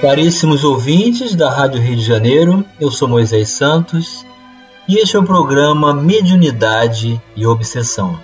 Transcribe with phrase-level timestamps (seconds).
[0.00, 4.24] Caríssimos ouvintes da Rádio Rio de Janeiro, eu sou Moisés Santos
[4.86, 8.16] e este é o programa Mediunidade e Obsessão,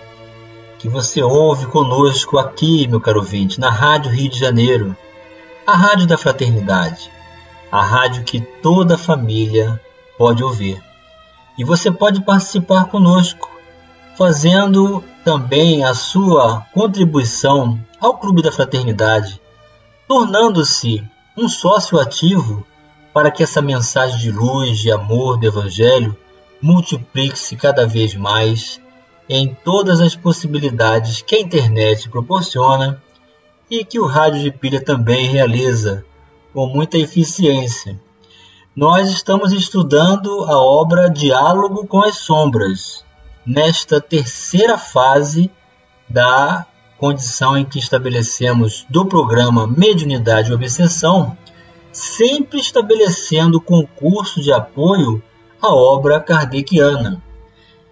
[0.78, 4.96] que você ouve conosco aqui, meu caro ouvinte, na Rádio Rio de Janeiro,
[5.66, 7.10] a Rádio da Fraternidade,
[7.72, 9.80] a rádio que toda família
[10.16, 10.80] pode ouvir.
[11.58, 13.50] E você pode participar conosco,
[14.16, 19.40] fazendo também a sua contribuição ao Clube da Fraternidade,
[20.06, 21.02] tornando-se
[21.36, 22.64] um sócio ativo
[23.12, 26.16] para que essa mensagem de luz, de amor do Evangelho
[26.60, 28.80] multiplique-se cada vez mais
[29.28, 33.02] em todas as possibilidades que a internet proporciona
[33.70, 36.04] e que o rádio de pilha também realiza
[36.52, 38.00] com muita eficiência.
[38.76, 43.04] Nós estamos estudando a obra Diálogo com as Sombras,
[43.46, 45.50] nesta terceira fase
[46.08, 46.66] da
[46.98, 51.36] condição em que estabelecemos do programa Mediunidade e Obsessão,
[51.92, 55.22] sempre estabelecendo concurso de apoio
[55.60, 57.22] à obra kardeciana.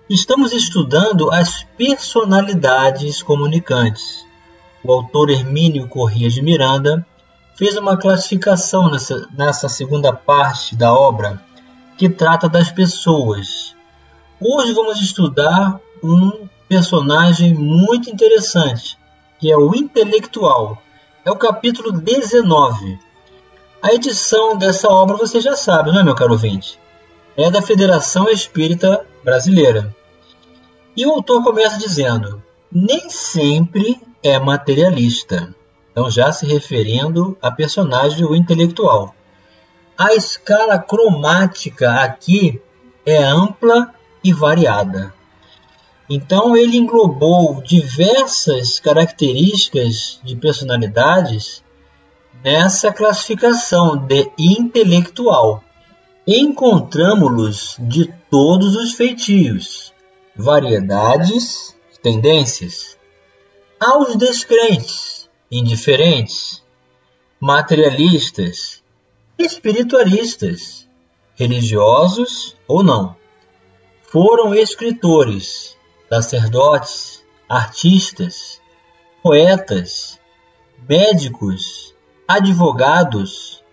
[0.09, 4.27] Estamos estudando as personalidades comunicantes.
[4.85, 7.07] O autor Hermínio Corrêa de Miranda
[7.57, 11.41] fez uma classificação nessa, nessa segunda parte da obra
[11.97, 13.77] que trata das pessoas.
[14.41, 18.97] Hoje vamos estudar um personagem muito interessante,
[19.39, 20.83] que é o intelectual.
[21.23, 22.99] É o capítulo 19.
[23.83, 26.81] A edição dessa obra você já sabe, não é, meu caro ouvinte?
[27.37, 29.95] É da Federação Espírita Brasileira.
[30.97, 32.43] E o autor começa dizendo:
[32.73, 35.55] nem sempre é materialista.
[35.91, 39.15] Então, já se referindo a personagem o intelectual.
[39.99, 42.63] A escala cromática aqui
[43.05, 43.95] é ampla
[44.25, 45.13] e variada.
[46.09, 51.63] Então ele englobou diversas características de personalidades
[52.43, 55.63] nessa classificação de intelectual.
[56.27, 59.93] Encontramos-los de todos os feitios,
[60.37, 62.99] variedades, tendências.
[63.81, 66.63] Aos descrentes, indiferentes,
[67.41, 68.83] materialistas,
[69.39, 70.89] espiritualistas,
[71.35, 73.17] religiosos ou não.
[74.03, 75.77] Foram escritores,
[76.17, 78.61] sacerdotes, artistas,
[79.23, 80.21] poetas,
[80.87, 81.95] médicos,
[82.29, 83.65] advogados,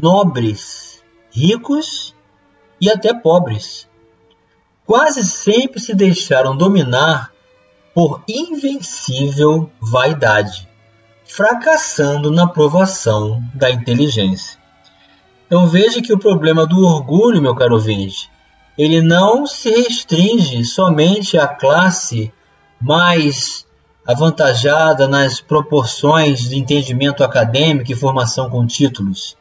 [0.00, 2.14] nobres, ricos
[2.80, 3.88] e até pobres.
[4.86, 7.32] Quase sempre se deixaram dominar
[7.94, 10.68] por invencível vaidade,
[11.24, 14.58] fracassando na provação da inteligência.
[15.46, 18.30] Então veja que o problema do orgulho, meu caro ouvinte,
[18.76, 22.32] ele não se restringe somente à classe
[22.80, 23.64] mais
[24.06, 29.34] avantajada nas proporções de entendimento acadêmico e formação com títulos,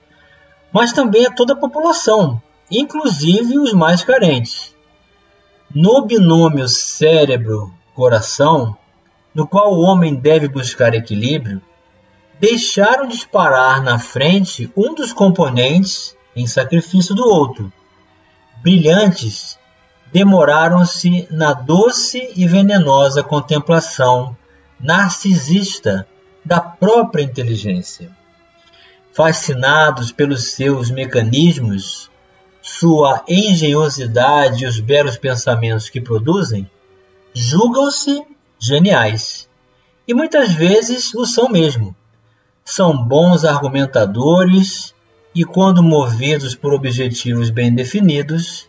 [0.71, 4.73] mas também a toda a população, inclusive os mais carentes.
[5.73, 8.77] No binômio cérebro-coração,
[9.33, 11.59] no qual o homem deve buscar equilíbrio,
[12.39, 17.73] deixaram disparar na frente um dos componentes em sacrifício do outro
[18.63, 19.59] brilhantes,
[20.11, 24.35] demoraram-se na doce e venenosa contemplação
[24.79, 26.07] narcisista
[26.45, 28.09] da própria inteligência.
[29.13, 32.09] Fascinados pelos seus mecanismos,
[32.61, 36.69] sua engenhosidade e os belos pensamentos que produzem,
[37.33, 38.25] julgam-se
[38.57, 39.49] geniais.
[40.07, 41.93] E muitas vezes o são mesmo.
[42.63, 44.92] São bons argumentadores
[45.35, 48.67] e, quando movidos por objetivos bem definidos,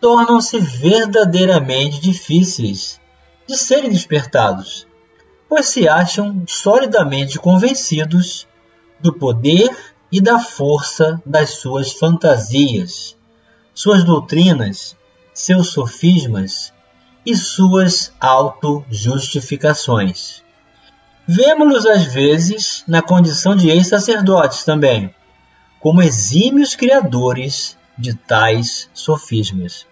[0.00, 3.00] tornam-se verdadeiramente difíceis
[3.46, 4.86] de serem despertados,
[5.48, 8.46] pois se acham solidamente convencidos
[9.00, 9.76] do poder
[10.10, 13.16] e da força das suas fantasias,
[13.74, 14.96] suas doutrinas,
[15.32, 16.72] seus sofismas
[17.24, 20.42] e suas auto-justificações.
[21.26, 25.14] Vemos-los às vezes na condição de ex-sacerdotes também,
[25.80, 29.86] como exímios criadores de tais sofismas.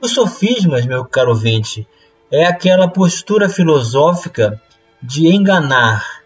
[0.00, 1.86] Os sofismas, meu caro ouvinte,
[2.30, 4.60] é aquela postura filosófica
[5.02, 6.22] de enganar,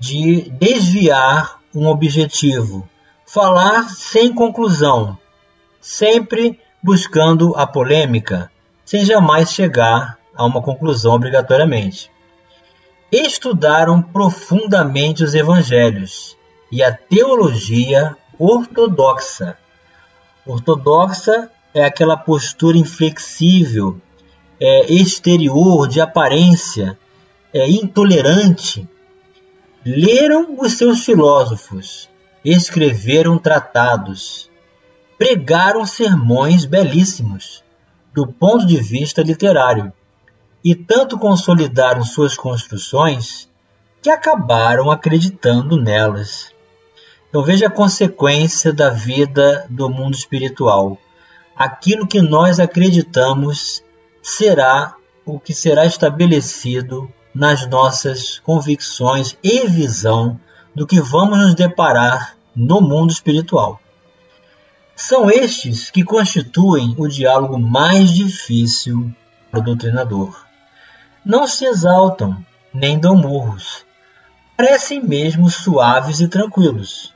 [0.00, 2.88] de desviar um objetivo,
[3.26, 5.18] falar sem conclusão,
[5.80, 8.50] sempre buscando a polêmica,
[8.84, 12.10] sem jamais chegar a uma conclusão obrigatoriamente.
[13.10, 16.36] Estudaram profundamente os evangelhos
[16.70, 19.56] e a teologia ortodoxa.
[20.46, 24.00] Ortodoxa é aquela postura inflexível,
[24.60, 26.98] é, exterior, de aparência,
[27.52, 28.88] é, intolerante.
[29.84, 32.08] Leram os seus filósofos,
[32.44, 34.50] escreveram tratados,
[35.18, 37.62] pregaram sermões belíssimos
[38.12, 39.92] do ponto de vista literário
[40.64, 43.48] e tanto consolidaram suas construções
[44.00, 46.52] que acabaram acreditando nelas.
[47.32, 50.98] Então veja a consequência da vida do mundo espiritual.
[51.56, 53.82] Aquilo que nós acreditamos
[54.22, 54.94] será
[55.24, 60.38] o que será estabelecido nas nossas convicções e visão
[60.74, 63.80] do que vamos nos deparar no mundo espiritual.
[64.94, 69.10] São estes que constituem o diálogo mais difícil
[69.50, 70.38] para o doutrinador.
[71.24, 72.44] Não se exaltam,
[72.74, 73.86] nem dão murros.
[74.54, 77.11] Parecem mesmo suaves e tranquilos.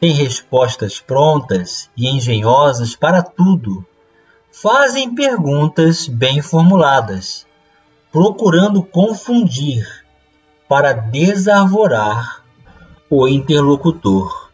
[0.00, 3.84] Têm respostas prontas e engenhosas para tudo.
[4.52, 7.46] Fazem perguntas bem formuladas,
[8.12, 9.86] procurando confundir
[10.68, 12.44] para desarvorar
[13.08, 14.50] o interlocutor.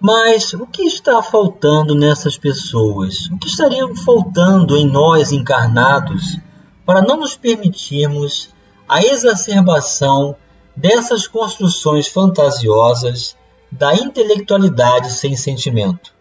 [0.00, 3.26] Mas o que está faltando nessas pessoas?
[3.30, 6.38] O que estaria faltando em nós encarnados
[6.84, 8.50] para não nos permitirmos
[8.86, 10.36] a exacerbação
[10.76, 13.36] dessas construções fantasiosas
[13.78, 16.12] da intelectualidade sem sentimento?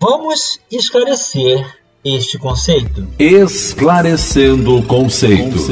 [0.00, 1.64] Vamos esclarecer
[2.04, 3.06] este conceito.
[3.18, 5.68] Esclarecendo conceitos.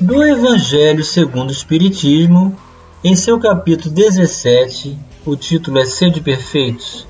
[0.00, 2.56] Do Evangelho segundo o Espiritismo,
[3.04, 7.06] em seu capítulo 17, o título é Sede Perfeitos.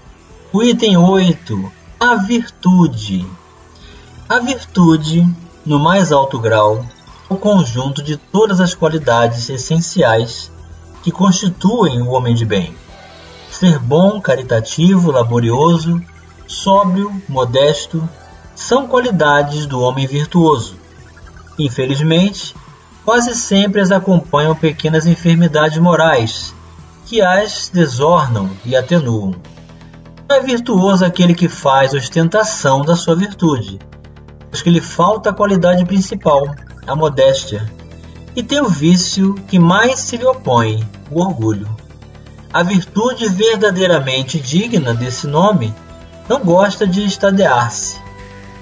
[0.52, 3.26] O item 8, a virtude.
[4.28, 5.26] A virtude,
[5.64, 6.84] no mais alto grau,
[7.30, 10.50] é o conjunto de todas as qualidades essenciais
[11.06, 12.74] que constituem o homem de bem.
[13.48, 16.02] Ser bom, caritativo, laborioso,
[16.48, 18.08] sóbrio, modesto,
[18.56, 20.74] são qualidades do homem virtuoso.
[21.56, 22.56] Infelizmente,
[23.04, 26.52] quase sempre as acompanham pequenas enfermidades morais,
[27.04, 29.36] que as desornam e atenuam.
[30.28, 33.78] Não é virtuoso aquele que faz ostentação da sua virtude,
[34.50, 36.52] pois que lhe falta a qualidade principal,
[36.84, 37.64] a modéstia,
[38.36, 41.66] e tem o vício que mais se lhe opõe, o orgulho.
[42.52, 45.74] A virtude verdadeiramente digna desse nome
[46.28, 47.98] não gosta de estadear-se.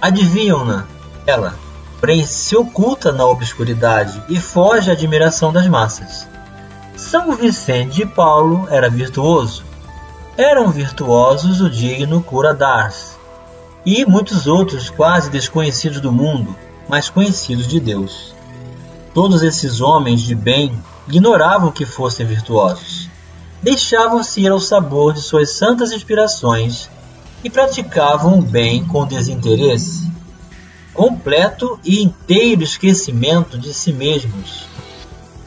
[0.01, 0.87] Adivinham-na,
[1.27, 1.55] ela,
[1.99, 6.29] porém se oculta na obscuridade e foge à admiração das massas.
[6.97, 9.65] São Vicente de Paulo era virtuoso.
[10.37, 13.19] Eram virtuosos o digno cura d'Ars
[13.85, 16.55] e muitos outros quase desconhecidos do mundo,
[16.89, 18.35] mas conhecidos de Deus.
[19.15, 20.77] Todos esses homens de bem
[21.09, 23.09] ignoravam que fossem virtuosos.
[23.63, 26.91] Deixavam-se ir ao sabor de suas santas inspirações
[27.43, 30.13] e praticavam o bem com desinteresse
[30.95, 34.67] completo e inteiro esquecimento de si mesmos.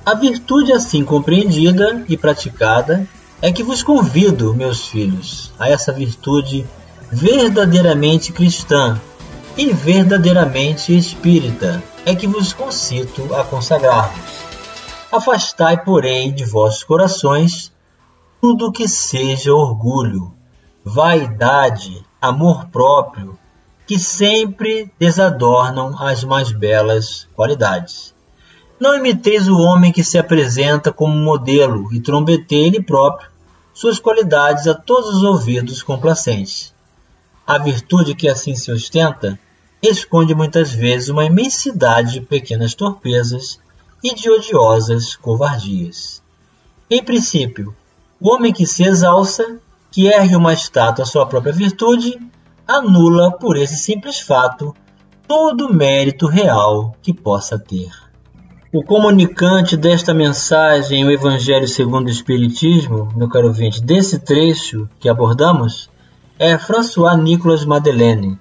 [0.05, 3.07] A virtude assim compreendida e praticada
[3.41, 6.65] é que vos convido, meus filhos, a essa virtude
[7.09, 8.99] verdadeiramente cristã
[9.57, 14.45] e verdadeiramente espírita, é que vos concito a consagrar-vos.
[15.11, 17.71] Afastai, porém, de vossos corações
[18.39, 20.31] tudo que seja orgulho,
[20.83, 23.37] vaidade, amor próprio,
[23.87, 28.13] que sempre desadornam as mais belas qualidades.
[28.79, 33.29] Não imiteis o homem que se apresenta como modelo e trombeteie ele próprio
[33.73, 36.73] suas qualidades a todos os ouvidos complacentes.
[37.45, 39.39] A virtude que assim se ostenta
[39.81, 43.59] esconde muitas vezes uma imensidade de pequenas torpezas
[44.03, 46.21] e de odiosas covardias.
[46.89, 47.75] Em princípio,
[48.19, 49.59] o homem que se exalça,
[49.91, 52.17] que ergue uma estátua à sua própria virtude,
[52.67, 54.75] anula por esse simples fato
[55.27, 57.91] todo mérito real que possa ter.
[58.73, 65.07] O comunicante desta mensagem, o Evangelho segundo o Espiritismo, meu caro ouvinte, desse trecho que
[65.07, 65.89] abordamos,
[66.37, 68.37] é François Nicolas Madeleine.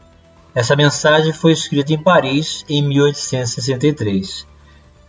[0.57, 4.47] Essa mensagem foi escrita em Paris em 1863.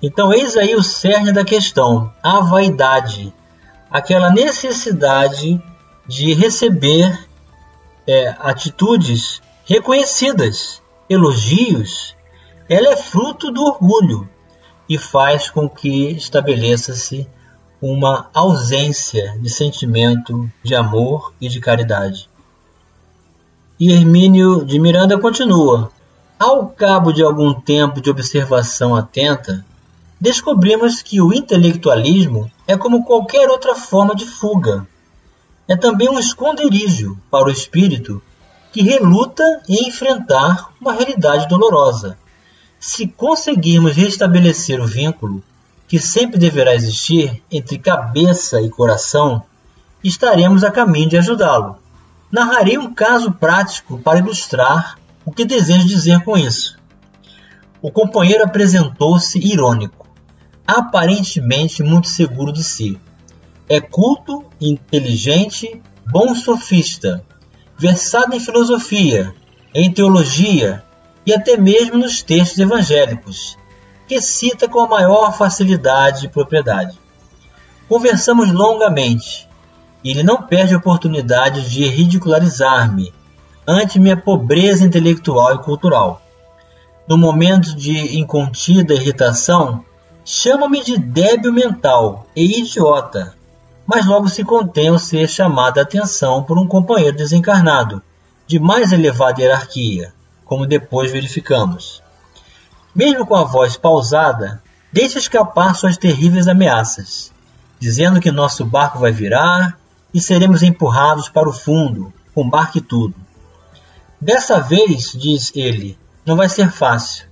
[0.01, 3.33] Então, eis aí o cerne da questão: a vaidade,
[3.89, 5.57] aquela necessidade
[6.05, 7.17] de receber
[8.05, 12.13] é, atitudes reconhecidas, elogios,
[12.67, 14.29] ela é fruto do orgulho
[14.89, 17.25] e faz com que estabeleça-se
[17.81, 22.29] uma ausência de sentimento de amor e de caridade.
[23.79, 25.91] E Hermínio de Miranda continua:
[26.39, 29.63] Ao cabo de algum tempo de observação atenta,
[30.19, 34.87] descobrimos que o intelectualismo é como qualquer outra forma de fuga.
[35.67, 38.19] É também um esconderijo para o espírito
[38.71, 42.17] que reluta em enfrentar uma realidade dolorosa.
[42.79, 45.43] Se conseguirmos restabelecer o vínculo
[45.87, 49.43] que sempre deverá existir entre cabeça e coração,
[50.03, 51.77] estaremos a caminho de ajudá-lo.
[52.31, 56.77] Narrarei um caso prático para ilustrar o que desejo dizer com isso.
[57.81, 60.07] O companheiro apresentou-se irônico
[60.67, 62.99] aparentemente muito seguro de si.
[63.69, 67.23] É culto, inteligente, bom sofista,
[67.77, 69.33] versado em filosofia,
[69.73, 70.83] em teologia
[71.25, 73.57] e até mesmo nos textos evangélicos,
[74.07, 76.99] que cita com a maior facilidade e propriedade.
[77.87, 79.46] Conversamos longamente,
[80.09, 83.13] ele não perde a oportunidade de ridicularizar-me
[83.67, 86.21] ante minha pobreza intelectual e cultural.
[87.07, 89.83] No momento de incontida irritação,
[90.29, 93.33] Chama-me de débil mental e idiota,
[93.85, 98.03] mas logo se contém ao ser chamada a atenção por um companheiro desencarnado,
[98.45, 102.03] de mais elevada hierarquia, como depois verificamos.
[102.93, 104.61] Mesmo com a voz pausada,
[104.91, 107.31] deixa escapar suas terríveis ameaças,
[107.79, 109.79] dizendo que nosso barco vai virar
[110.13, 113.15] e seremos empurrados para o fundo, com barco e tudo.
[114.19, 117.27] Dessa vez, diz ele, não vai ser fácil.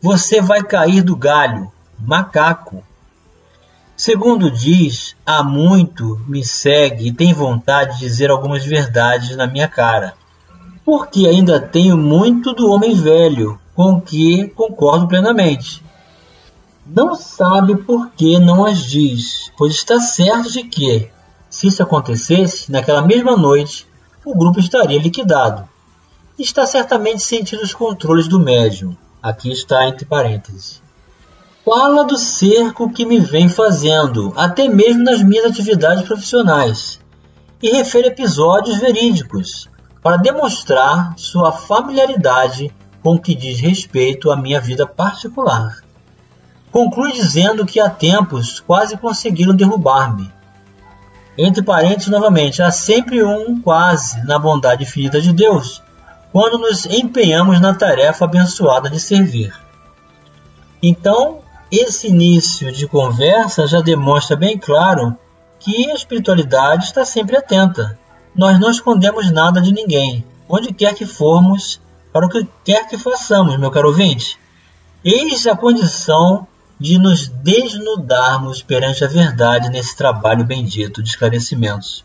[0.00, 2.82] Você vai cair do galho macaco.
[3.96, 9.68] Segundo diz, há muito me segue e tem vontade de dizer algumas verdades na minha
[9.68, 10.14] cara,
[10.84, 15.84] porque ainda tenho muito do homem velho, com que concordo plenamente.
[16.86, 21.10] Não sabe por que não as diz, pois está certo de que,
[21.60, 23.86] se isso acontecesse, naquela mesma noite,
[24.24, 25.68] o grupo estaria liquidado.
[26.38, 28.96] Está certamente sentindo os controles do médium.
[29.22, 30.80] Aqui está entre parênteses.
[31.62, 36.98] Fala do cerco que me vem fazendo, até mesmo nas minhas atividades profissionais,
[37.62, 39.68] e refere episódios verídicos
[40.02, 45.84] para demonstrar sua familiaridade com o que diz respeito à minha vida particular.
[46.72, 50.39] Conclui dizendo que há tempos quase conseguiram derrubar-me.
[51.38, 55.82] Entre parênteses, novamente, há sempre um quase na bondade infinita de Deus,
[56.32, 59.52] quando nos empenhamos na tarefa abençoada de servir.
[60.82, 65.16] Então, esse início de conversa já demonstra bem claro
[65.58, 67.98] que a espiritualidade está sempre atenta.
[68.34, 71.80] Nós não escondemos nada de ninguém, onde quer que formos,
[72.12, 74.38] para o que quer que façamos, meu caro ouvinte.
[75.04, 76.46] Eis a condição
[76.80, 82.04] de nos desnudarmos perante a verdade nesse trabalho bendito de esclarecimentos.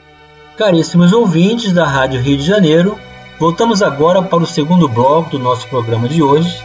[0.57, 2.99] Caríssimos ouvintes da Rádio Rio de Janeiro,
[3.41, 6.63] voltamos agora para o segundo bloco do nosso programa de hoje,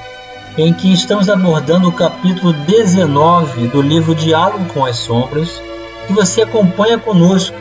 [0.57, 5.61] em que estamos abordando o capítulo 19 do livro Diálogo com as Sombras,
[6.07, 7.55] que você acompanha conosco,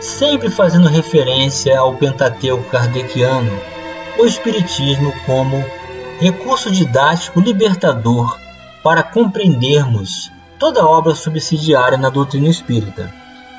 [0.00, 3.52] sempre fazendo referência ao Pentateuco kardeciano,
[4.18, 5.64] o Espiritismo como
[6.18, 8.36] recurso didático libertador
[8.82, 13.12] para compreendermos toda a obra subsidiária na doutrina espírita.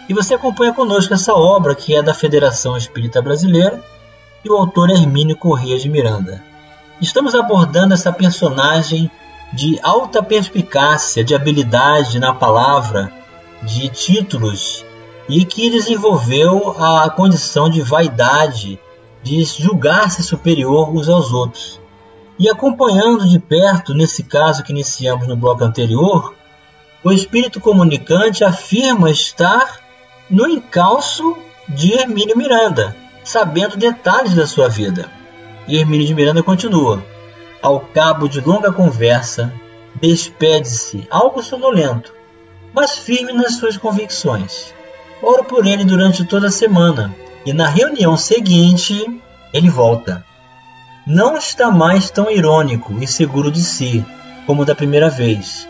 [0.10, 3.82] E você acompanha conosco essa obra que é da Federação Espírita Brasileira
[4.44, 6.55] e o autor é Hermínio Corrêa de Miranda.
[7.02, 9.12] Estamos abordando essa personagem
[9.52, 13.12] de alta perspicácia, de habilidade na palavra,
[13.64, 14.86] de títulos
[15.28, 18.80] e que desenvolveu a condição de vaidade,
[19.24, 21.82] de julgar-se superior uns aos outros.
[22.38, 26.34] E acompanhando de perto, nesse caso que iniciamos no bloco anterior,
[27.04, 29.80] o espírito comunicante afirma estar
[30.30, 31.38] no encalço
[31.68, 35.10] de Hermínio Miranda, sabendo detalhes da sua vida.
[35.68, 37.04] E Hermínio de Miranda continua.
[37.62, 39.54] Ao cabo de longa conversa,
[39.96, 42.14] despede-se, algo sonolento,
[42.74, 44.74] mas firme nas suas convicções.
[45.22, 49.22] Oro por ele durante toda a semana, E na reunião seguinte,
[49.54, 50.26] ele volta.
[51.06, 54.04] Não está mais tão irônico e seguro de si
[54.48, 55.68] como da primeira vez.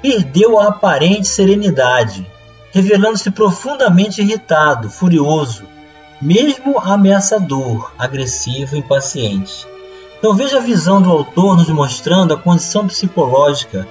[0.00, 2.26] Perdeu a aparente serenidade,
[2.72, 5.64] revelando-se profundamente irritado, furioso,
[6.22, 9.66] mesmo ameaçador, agressivo e impaciente.
[10.16, 13.88] Então veja a visão do autor nos mostrando a condição psicológica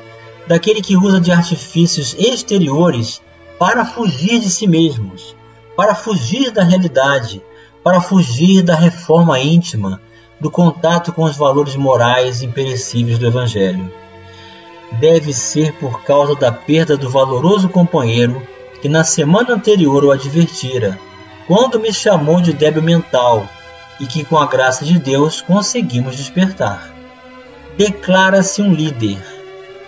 [0.47, 3.21] daquele que usa de artifícios exteriores
[3.59, 5.35] para fugir de si mesmos,
[5.75, 7.43] para fugir da realidade,
[7.83, 10.01] para fugir da reforma íntima,
[10.39, 13.91] do contato com os valores morais imperecíveis do Evangelho.
[15.01, 18.41] Deve ser por causa da perda do valoroso companheiro
[18.81, 20.97] que na semana anterior o advertira,
[21.47, 23.47] quando me chamou de débil mental
[23.99, 26.93] e que, com a graça de Deus, conseguimos despertar.
[27.77, 29.17] Declara-se um líder,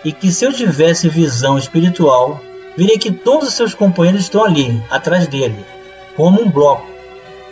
[0.06, 2.42] e que se eu tivesse visão espiritual,
[2.78, 5.66] virei que todos os seus companheiros estão ali, atrás dele,
[6.16, 6.86] como um bloco.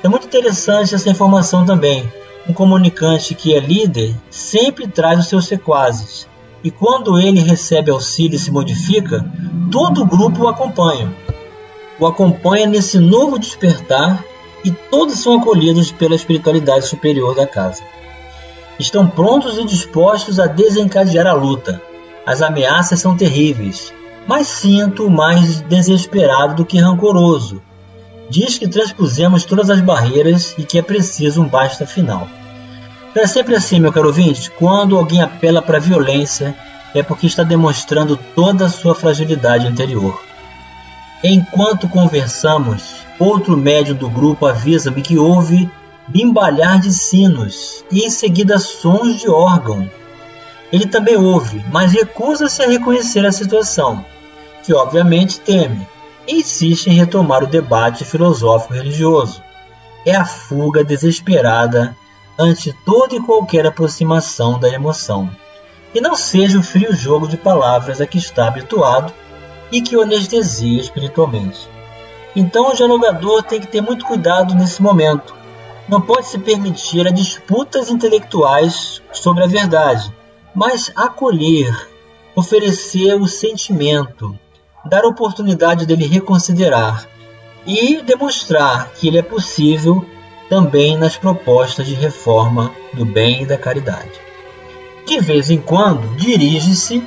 [0.04, 2.12] É muito interessante essa informação também.
[2.48, 6.28] Um comunicante que é líder sempre traz os seus sequazes,
[6.64, 9.26] e quando ele recebe auxílio e se modifica,
[9.72, 11.12] todo o grupo o acompanha.
[12.02, 14.26] O acompanha nesse novo despertar
[14.66, 17.84] e todos são acolhidos pela espiritualidade superior da casa.
[18.80, 21.80] Estão prontos e dispostos a desencadear a luta.
[22.26, 23.94] As ameaças são terríveis,
[24.28, 27.62] mas sinto mais desesperado do que rancoroso.
[28.32, 32.28] Diz que transpusemos todas as barreiras e que é preciso um basta final.
[33.14, 36.56] É sempre assim, meu caro ouvinte, quando alguém apela para a violência,
[36.96, 40.31] é porque está demonstrando toda a sua fragilidade interior.
[41.24, 45.70] Enquanto conversamos, outro médium do grupo avisa-me que houve
[46.08, 49.90] bimbalhar de sinos e em seguida sons de órgão.
[50.72, 54.04] Ele também ouve, mas recusa-se a reconhecer a situação
[54.64, 55.88] que obviamente teme,
[56.28, 59.42] e insiste em retomar o debate filosófico religioso.
[60.06, 61.96] É a fuga desesperada
[62.38, 65.30] ante toda e qualquer aproximação da emoção,
[65.94, 69.14] e não seja o frio jogo de palavras a que está habituado
[69.72, 71.70] e que o anestesia espiritualmente.
[72.36, 75.36] Então o dialogador tem que ter muito cuidado nesse momento.
[75.88, 80.14] Não pode se permitir a disputas intelectuais sobre a verdade,
[80.54, 81.90] mas acolher,
[82.36, 84.38] oferecer o sentimento,
[84.86, 87.08] dar oportunidade dele reconsiderar
[87.66, 90.06] e demonstrar que ele é possível
[90.50, 94.12] também nas propostas de reforma do bem e da caridade.
[95.06, 97.06] De vez em quando, dirige-se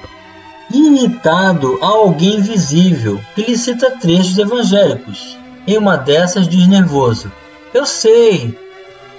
[0.70, 5.38] irritado a alguém visível que lhe cita trechos evangélicos.
[5.66, 7.30] Em uma dessas diz nervoso:
[7.72, 8.58] Eu sei,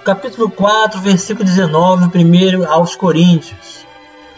[0.04, 3.86] capítulo 4, versículo 19, primeiro aos Coríntios.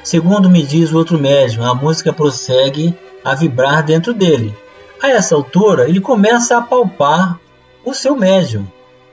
[0.04, 4.56] Segundo me diz o outro médium, a música prossegue a vibrar dentro dele.
[5.02, 7.38] A essa altura, ele começa a palpar
[7.84, 8.66] o seu médium,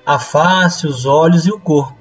[0.07, 1.97] a face, os olhos e o corpo,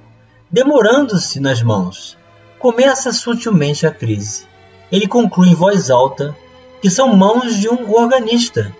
[0.50, 2.18] demorando-se nas mãos.
[2.60, 4.46] Começa sutilmente a crise.
[4.94, 6.38] Ele conclui em voz alta
[6.80, 8.74] que são mãos de um organista,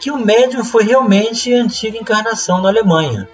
[0.00, 3.28] que o médium foi realmente a antiga encarnação na Alemanha.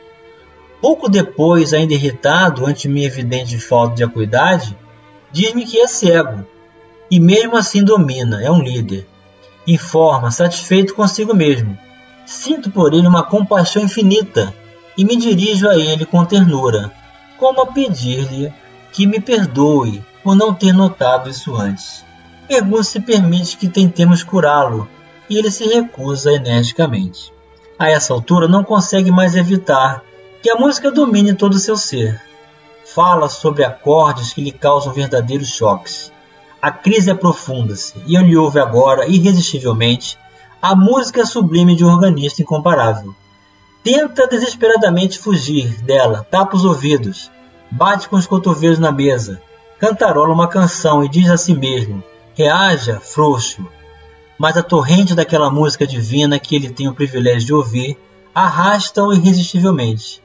[0.83, 4.77] Pouco depois, ainda irritado ante minha evidente falta de acuidade,
[5.31, 6.45] diz-me que é cego,
[7.09, 9.07] e mesmo assim domina, é um líder
[9.67, 11.79] informa, satisfeito consigo mesmo.
[12.27, 14.53] Sinto por ele uma compaixão infinita
[14.97, 16.91] e me dirijo a ele com ternura,
[17.39, 18.53] como a pedir-lhe
[18.93, 22.05] que me perdoe por não ter notado isso antes.
[22.49, 24.89] Pergunto se permite que tentemos curá-lo
[25.29, 27.33] e ele se recusa energicamente.
[27.79, 30.03] A essa altura não consegue mais evitar
[30.43, 32.21] que a música domine todo o seu ser.
[32.85, 36.13] Fala sobre acordes que lhe causam verdadeiros choques
[36.65, 40.17] a crise aprofunda-se e ele ouve agora, irresistivelmente,
[40.63, 43.15] a música sublime de um organista incomparável.
[43.83, 47.31] Tenta desesperadamente fugir dela, tapa os ouvidos,
[47.71, 49.43] bate com os cotovelos na mesa,
[49.79, 52.03] cantarola uma canção e diz a si mesmo:
[52.35, 53.67] reaja, frouxo.
[54.39, 57.99] Mas a torrente daquela música divina que ele tem o privilégio de ouvir
[58.35, 60.23] arrasta-o irresistivelmente.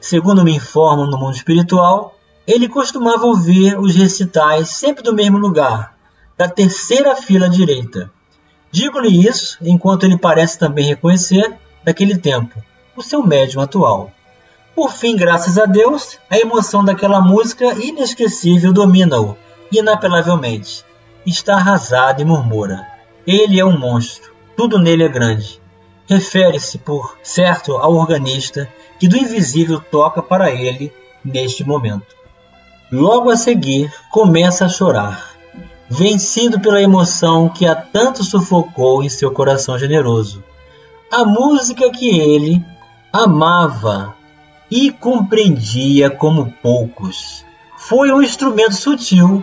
[0.00, 5.94] Segundo me informam no mundo espiritual, ele costumava ouvir os recitais sempre do mesmo lugar,
[6.36, 8.10] da terceira fila direita.
[8.70, 12.62] Digo-lhe isso enquanto ele parece também reconhecer, daquele tempo,
[12.96, 14.10] o seu médium atual.
[14.74, 19.36] Por fim, graças a Deus, a emoção daquela música inesquecível domina-o,
[19.70, 20.84] inapelavelmente.
[21.26, 22.86] Está arrasado e murmura.
[23.26, 25.60] Ele é um monstro, tudo nele é grande.
[26.06, 30.92] Refere-se, por certo, ao organista que do invisível toca para ele
[31.24, 32.14] neste momento.
[32.92, 35.34] Logo a seguir, começa a chorar,
[35.88, 40.44] vencido pela emoção que a tanto sufocou em seu coração generoso.
[41.10, 42.64] A música que ele
[43.10, 44.14] amava
[44.70, 47.44] e compreendia como poucos.
[47.78, 49.42] Foi um instrumento sutil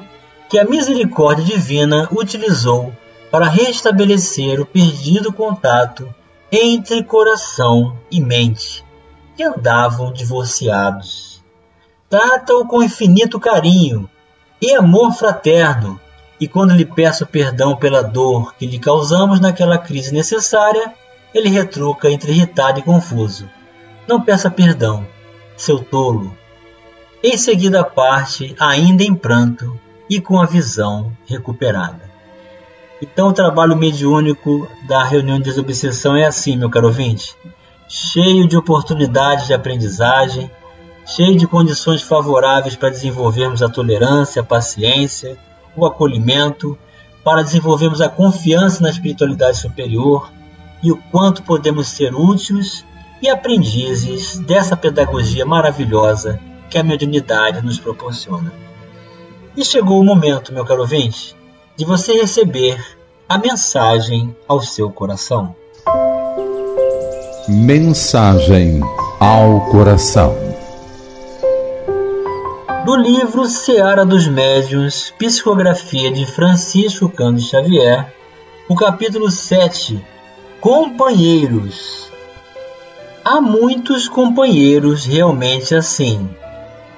[0.51, 2.93] que a misericórdia divina utilizou
[3.31, 6.13] para restabelecer o perdido contato
[6.51, 8.83] entre coração e mente,
[9.37, 11.41] que andavam divorciados.
[12.09, 14.09] Trata-o com infinito carinho
[14.61, 15.97] e amor fraterno,
[16.37, 20.93] e quando lhe peço perdão pela dor que lhe causamos naquela crise necessária,
[21.33, 23.49] ele retruca entre irritado e confuso.
[24.05, 25.07] Não peça perdão,
[25.55, 26.35] seu tolo.
[27.23, 29.79] Em seguida parte, ainda em pranto
[30.11, 32.11] e com a visão recuperada.
[33.01, 37.33] Então o trabalho mediúnico da reunião de desobsessão é assim, meu caro ouvinte,
[37.87, 40.51] cheio de oportunidades de aprendizagem,
[41.05, 45.37] cheio de condições favoráveis para desenvolvermos a tolerância, a paciência,
[45.77, 46.77] o acolhimento,
[47.23, 50.29] para desenvolvermos a confiança na espiritualidade superior
[50.83, 52.85] e o quanto podemos ser úteis
[53.21, 56.37] e aprendizes dessa pedagogia maravilhosa
[56.69, 58.70] que a mediunidade nos proporciona.
[59.55, 61.35] E chegou o momento, meu caro ouvinte,
[61.75, 62.79] de você receber
[63.27, 65.53] a mensagem ao seu coração.
[67.49, 68.79] Mensagem
[69.19, 70.33] ao coração.
[72.85, 78.13] Do livro Seara dos Médiuns, Psicografia de Francisco Cândido Xavier,
[78.69, 80.01] o capítulo 7,
[80.61, 82.09] Companheiros.
[83.23, 86.29] Há muitos companheiros realmente assim.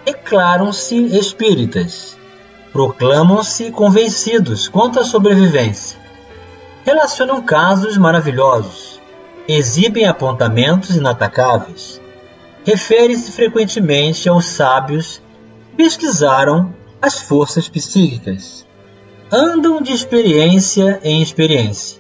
[0.06, 2.16] Declaram-se espíritas,
[2.74, 6.00] proclamam-se convencidos quanto à sobrevivência,
[6.84, 9.00] relacionam casos maravilhosos,
[9.48, 12.02] exibem apontamentos inatacáveis,
[12.66, 15.22] refere-se frequentemente aos sábios.
[15.72, 18.66] Que pesquisaram as forças psíquicas,
[19.32, 22.00] andam de experiência em experiência,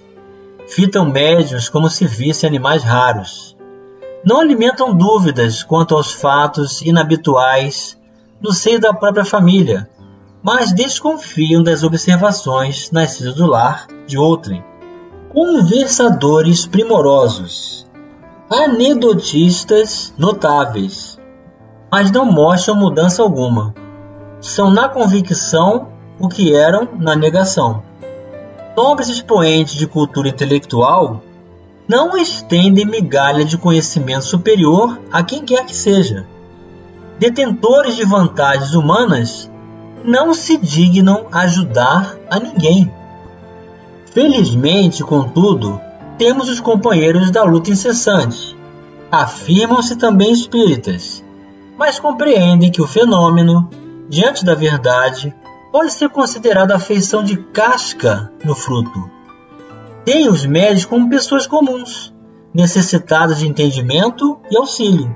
[0.67, 3.57] fitam médios como se vissem animais raros,
[4.23, 7.99] não alimentam dúvidas quanto aos fatos inabituais
[8.39, 9.89] no seio da própria família,
[10.43, 14.61] mas desconfiam das observações nascidas do lar de outrem.
[15.29, 17.87] Conversadores primorosos,
[18.49, 21.17] anedotistas notáveis,
[21.89, 23.73] mas não mostram mudança alguma.
[24.41, 25.87] São na convicção
[26.19, 27.81] o que eram na negação.
[28.75, 31.23] Nobres expoentes de cultura intelectual
[31.87, 36.27] não estendem migalha de conhecimento superior a quem quer que seja.
[37.17, 39.49] Detentores de vantagens humanas
[40.03, 42.91] não se dignam ajudar a ninguém.
[44.13, 45.79] Felizmente, contudo,
[46.17, 48.55] temos os companheiros da luta incessante.
[49.11, 51.23] Afirmam-se também espíritas,
[51.77, 53.69] mas compreendem que o fenômeno,
[54.09, 55.33] diante da verdade,
[55.71, 59.13] pode ser considerado a feição de casca no fruto
[60.05, 62.13] tem os médicos como pessoas comuns,
[62.53, 65.15] necessitadas de entendimento e auxílio.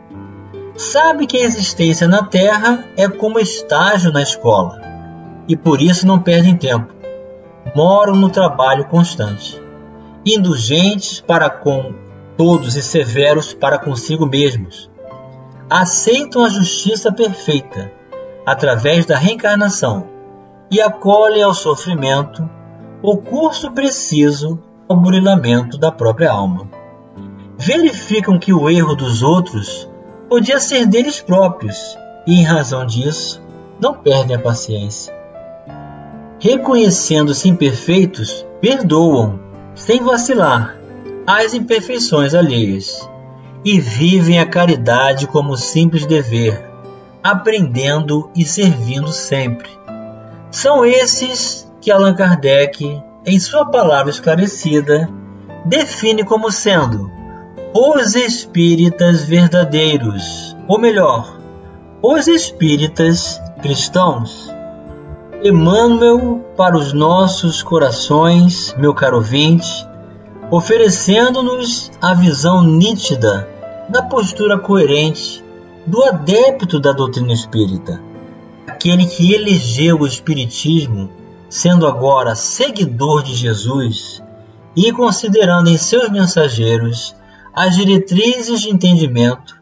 [0.77, 4.79] Sabe que a existência na Terra é como estágio na escola
[5.47, 6.93] e por isso não perdem tempo.
[7.75, 9.59] Moram no trabalho constante,
[10.23, 11.95] indulgentes para com
[12.37, 14.87] todos e severos para consigo mesmos.
[15.67, 17.91] Aceitam a justiça perfeita
[18.45, 20.07] através da reencarnação
[20.69, 22.47] e acolhem ao sofrimento
[23.01, 26.69] o curso preciso ao burilamento da própria alma.
[27.57, 29.89] Verificam que o erro dos outros
[30.29, 33.41] podia ser deles próprios e, em razão disso,
[33.79, 35.15] não perdem a paciência.
[36.39, 39.39] Reconhecendo-se imperfeitos, perdoam,
[39.75, 40.77] sem vacilar,
[41.25, 43.07] as imperfeições alheias
[43.65, 46.63] e vivem a caridade como simples dever,
[47.23, 49.69] aprendendo e servindo sempre.
[50.51, 55.09] São esses que Allan Kardec em sua palavra esclarecida,
[55.65, 57.11] define como sendo
[57.79, 61.37] os espíritas verdadeiros, ou melhor,
[62.01, 64.51] os espíritas cristãos.
[65.43, 69.87] Emmanuel para os nossos corações, meu caro ouvinte,
[70.49, 73.47] oferecendo-nos a visão nítida
[73.89, 75.45] da postura coerente
[75.85, 78.01] do adepto da doutrina espírita,
[78.65, 81.11] aquele que elegeu o espiritismo
[81.47, 84.19] sendo agora seguidor de Jesus
[84.75, 87.15] e considerando em seus mensageiros
[87.57, 89.59] as diretrizes de entendimento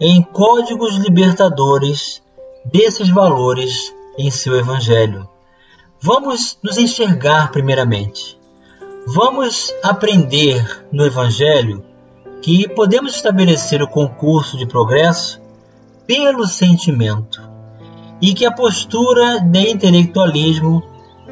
[0.00, 2.22] em códigos libertadores
[2.64, 5.28] desses valores em seu Evangelho.
[6.00, 8.38] Vamos nos enxergar primeiramente.
[9.06, 11.84] Vamos aprender no Evangelho
[12.40, 15.38] que podemos estabelecer o concurso de progresso
[16.06, 17.42] pelo sentimento
[18.18, 20.82] e que a postura de intelectualismo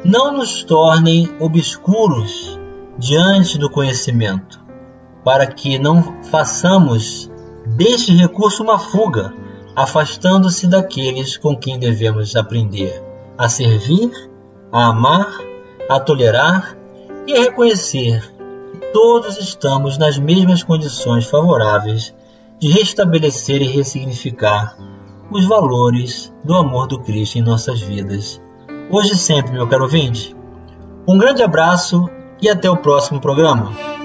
[0.03, 2.59] não nos tornem obscuros
[2.95, 4.64] diante do conhecimento,
[5.25, 7.29] para que não façamos
[7.75, 9.33] deste recurso uma fuga,
[9.75, 13.03] afastando-se daqueles com quem devemos aprender
[13.37, 14.11] a servir,
[14.71, 15.27] a amar,
[15.89, 16.77] a tolerar
[17.27, 18.35] e a reconhecer
[18.95, 22.15] todos estamos nas mesmas condições favoráveis
[22.57, 24.77] de restabelecer e ressignificar
[25.29, 28.41] os valores do amor do Cristo em nossas vidas.
[28.89, 30.33] Hoje e sempre, meu caro ouvinte.
[31.05, 32.09] Um grande abraço
[32.41, 34.04] e até o próximo programa.